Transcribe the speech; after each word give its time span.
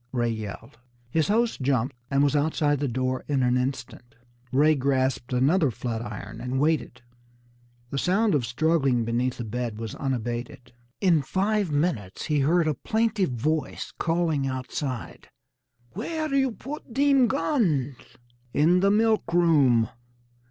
Ray 0.11 0.31
yelled. 0.31 0.79
His 1.11 1.27
host 1.27 1.61
jumped, 1.61 1.95
and 2.09 2.23
was 2.23 2.35
outside 2.35 2.79
the 2.79 2.87
door 2.87 3.23
in 3.27 3.43
an 3.43 3.55
instant. 3.55 4.15
Ray 4.51 4.73
grasped 4.73 5.31
another 5.31 5.69
flat 5.69 6.01
iron 6.01 6.41
and 6.41 6.59
waited. 6.59 7.03
The 7.91 7.99
sound 7.99 8.33
of 8.33 8.43
struggling 8.43 9.05
beneath 9.05 9.37
the 9.37 9.43
bed 9.43 9.77
was 9.77 9.93
unabated. 9.93 10.73
In 11.01 11.21
five 11.21 11.71
minutes 11.71 12.25
he 12.25 12.39
heard 12.39 12.67
a 12.67 12.73
plaintive 12.73 13.33
voice 13.33 13.93
calling 13.99 14.47
outside: 14.47 15.29
"Where 15.91 16.33
you 16.33 16.53
put 16.53 16.95
dem 16.95 17.27
goons?" 17.27 17.95
"In 18.55 18.79
the 18.79 18.89
milk 18.89 19.31
room." 19.31 19.87